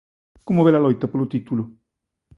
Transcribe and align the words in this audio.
Como 0.47 0.63
ves 0.65 0.75
a 0.77 0.83
loita 0.85 1.05
polo 1.11 1.29
título? 1.33 1.63